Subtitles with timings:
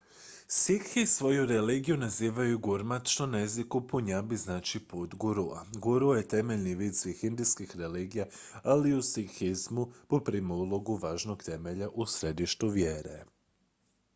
[0.47, 5.65] "sikhi svoju religiju nazivaju gurmat što na jeziku punjabi znači "put gurua"".
[5.73, 8.25] guru je temeljni vid svih indijskih religija
[8.63, 13.23] ali u sikhizmu poprima ulogu važnog temelja u središtu vjere.